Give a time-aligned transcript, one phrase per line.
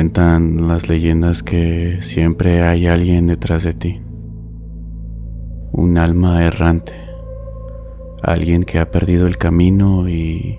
[0.00, 4.00] Cuentan las leyendas que siempre hay alguien detrás de ti.
[5.72, 6.94] Un alma errante.
[8.22, 10.58] Alguien que ha perdido el camino y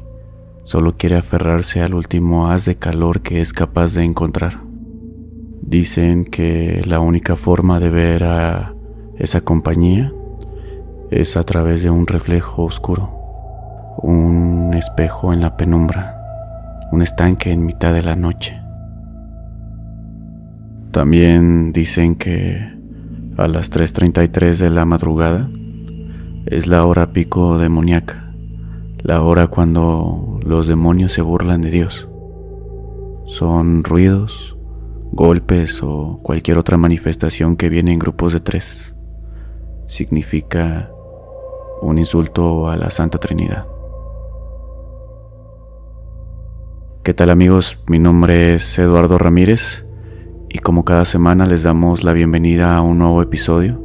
[0.63, 4.59] solo quiere aferrarse al último haz de calor que es capaz de encontrar.
[5.63, 8.75] Dicen que la única forma de ver a
[9.17, 10.13] esa compañía
[11.09, 13.09] es a través de un reflejo oscuro,
[14.03, 16.15] un espejo en la penumbra,
[16.91, 18.60] un estanque en mitad de la noche.
[20.91, 22.69] También dicen que
[23.37, 25.49] a las 3.33 de la madrugada
[26.45, 28.33] es la hora pico demoníaca,
[29.01, 32.09] la hora cuando los demonios se burlan de Dios.
[33.25, 34.57] Son ruidos,
[35.13, 38.93] golpes o cualquier otra manifestación que viene en grupos de tres.
[39.87, 40.91] Significa
[41.81, 43.65] un insulto a la Santa Trinidad.
[47.01, 47.79] ¿Qué tal amigos?
[47.87, 49.85] Mi nombre es Eduardo Ramírez
[50.53, 53.81] y como cada semana les damos la bienvenida a un nuevo episodio,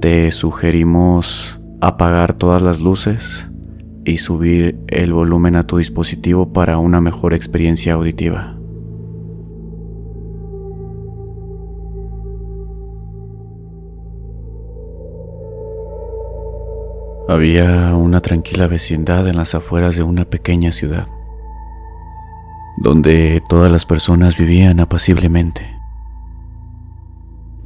[0.00, 3.46] te sugerimos apagar todas las luces
[4.04, 8.56] y subir el volumen a tu dispositivo para una mejor experiencia auditiva.
[17.28, 21.06] Había una tranquila vecindad en las afueras de una pequeña ciudad,
[22.76, 25.81] donde todas las personas vivían apaciblemente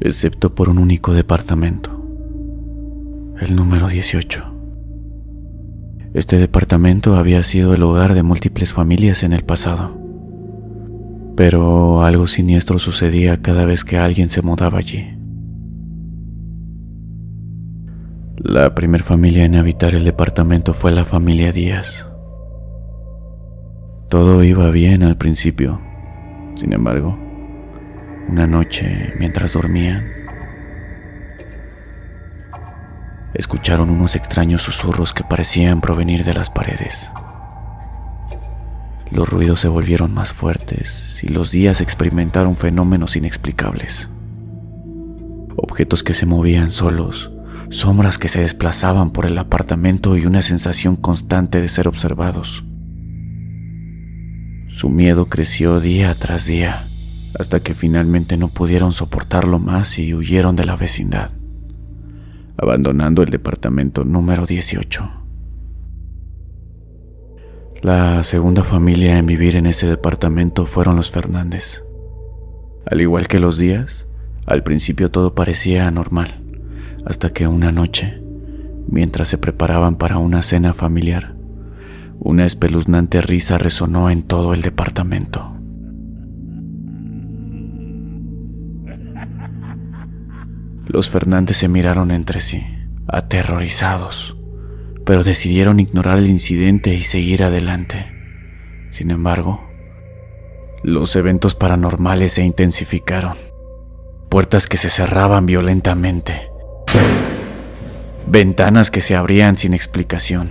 [0.01, 1.91] excepto por un único departamento,
[3.41, 4.45] el número 18.
[6.15, 9.99] Este departamento había sido el hogar de múltiples familias en el pasado,
[11.37, 15.17] pero algo siniestro sucedía cada vez que alguien se mudaba allí.
[18.39, 22.07] La primera familia en habitar el departamento fue la familia Díaz.
[24.09, 25.81] Todo iba bien al principio,
[26.55, 27.26] sin embargo,
[28.29, 30.05] una noche, mientras dormían,
[33.35, 37.11] escucharon unos extraños susurros que parecían provenir de las paredes.
[39.11, 44.09] Los ruidos se volvieron más fuertes y los días experimentaron fenómenos inexplicables.
[45.57, 47.31] Objetos que se movían solos,
[47.71, 52.65] sombras que se desplazaban por el apartamento y una sensación constante de ser observados.
[54.69, 56.86] Su miedo creció día tras día
[57.39, 61.31] hasta que finalmente no pudieron soportarlo más y huyeron de la vecindad,
[62.57, 65.11] abandonando el departamento número 18.
[67.83, 71.85] La segunda familia en vivir en ese departamento fueron los Fernández.
[72.91, 74.07] Al igual que los días,
[74.47, 76.41] al principio todo parecía anormal,
[77.05, 78.23] hasta que una noche,
[78.89, 81.35] mientras se preparaban para una cena familiar,
[82.19, 85.56] una espeluznante risa resonó en todo el departamento.
[90.87, 92.65] Los Fernández se miraron entre sí,
[93.09, 94.37] aterrorizados,
[95.05, 98.13] pero decidieron ignorar el incidente y seguir adelante.
[98.91, 99.67] Sin embargo,
[100.83, 103.37] los eventos paranormales se intensificaron.
[104.29, 106.51] Puertas que se cerraban violentamente.
[108.29, 110.51] Ventanas que se abrían sin explicación.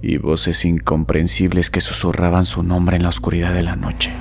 [0.00, 4.12] Y voces incomprensibles que susurraban su nombre en la oscuridad de la noche.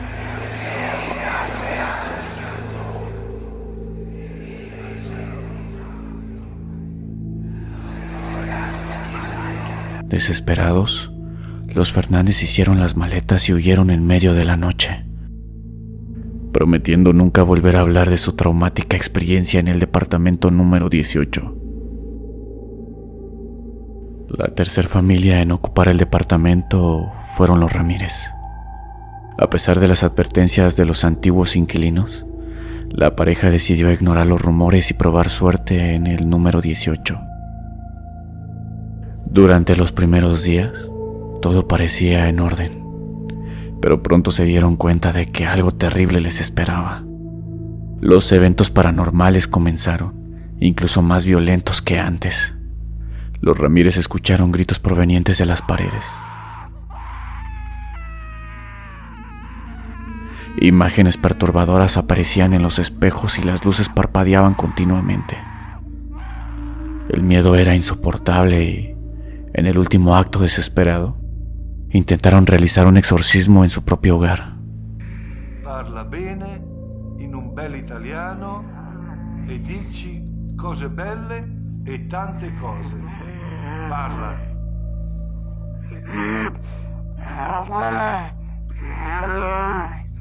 [10.11, 11.09] Desesperados,
[11.73, 15.05] los Fernández hicieron las maletas y huyeron en medio de la noche,
[16.51, 21.55] prometiendo nunca volver a hablar de su traumática experiencia en el departamento número 18.
[24.37, 28.31] La tercera familia en ocupar el departamento fueron los Ramírez.
[29.37, 32.25] A pesar de las advertencias de los antiguos inquilinos,
[32.89, 37.30] la pareja decidió ignorar los rumores y probar suerte en el número 18.
[39.31, 40.89] Durante los primeros días,
[41.41, 42.83] todo parecía en orden,
[43.81, 47.05] pero pronto se dieron cuenta de que algo terrible les esperaba.
[48.01, 52.53] Los eventos paranormales comenzaron, incluso más violentos que antes.
[53.39, 56.05] Los Ramírez escucharon gritos provenientes de las paredes.
[60.59, 65.37] Imágenes perturbadoras aparecían en los espejos y las luces parpadeaban continuamente.
[67.07, 68.90] El miedo era insoportable y
[69.53, 71.17] en el último acto desesperado,
[71.89, 74.55] intentaron realizar un exorcismo en su propio hogar.
[75.63, 76.63] Parla bene
[77.17, 78.63] in un bel italiano
[79.47, 80.23] e dici
[80.55, 81.45] cose belle
[81.85, 82.95] e tante cose.
[83.89, 84.49] Parla.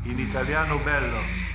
[0.05, 1.50] in italiano bello.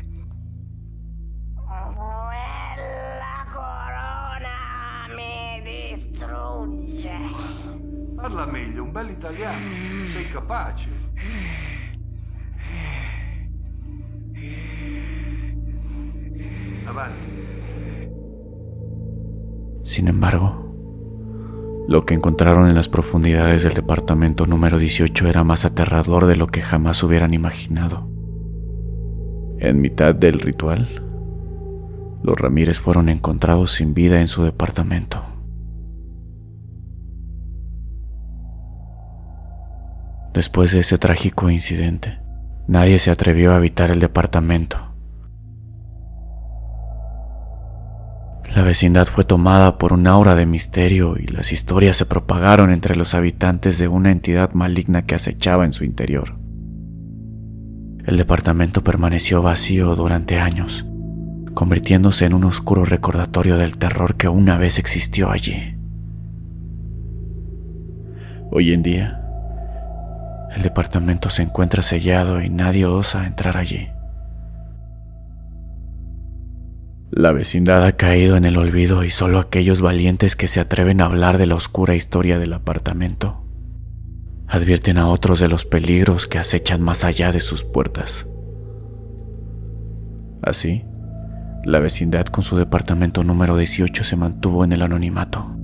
[8.27, 9.60] Un bel italiano.
[10.07, 10.89] Sei capace.
[16.88, 17.31] Avanti.
[19.83, 26.25] Sin embargo, lo que encontraron en las profundidades del departamento número 18 era más aterrador
[26.25, 28.10] de lo que jamás hubieran imaginado.
[29.60, 30.88] En mitad del ritual,
[32.24, 35.35] los Ramírez fueron encontrados sin vida en su departamento.
[40.36, 42.20] Después de ese trágico incidente,
[42.68, 44.78] nadie se atrevió a habitar el departamento.
[48.54, 52.98] La vecindad fue tomada por un aura de misterio y las historias se propagaron entre
[52.98, 56.38] los habitantes de una entidad maligna que acechaba en su interior.
[58.06, 60.86] El departamento permaneció vacío durante años,
[61.54, 65.78] convirtiéndose en un oscuro recordatorio del terror que una vez existió allí.
[68.52, 69.25] Hoy en día,
[70.56, 73.90] el departamento se encuentra sellado y nadie osa entrar allí.
[77.12, 81.06] La vecindad ha caído en el olvido y solo aquellos valientes que se atreven a
[81.06, 83.46] hablar de la oscura historia del apartamento
[84.48, 88.28] advierten a otros de los peligros que acechan más allá de sus puertas.
[90.42, 90.84] Así,
[91.63, 95.56] la vecindad con su departamento número 18 se mantuvo en el anonimato,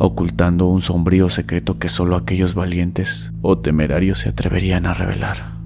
[0.00, 5.59] ocultando un sombrío secreto que solo aquellos valientes o temerarios se atreverían a revelar.